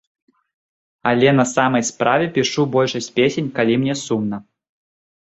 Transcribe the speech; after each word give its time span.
Але 1.11 1.29
на 1.41 1.45
самай 1.53 1.87
справе, 1.91 2.31
пішу 2.39 2.67
большасць 2.79 3.13
песень, 3.21 3.55
калі 3.61 3.73
мне 3.87 3.93
сумна. 4.09 4.37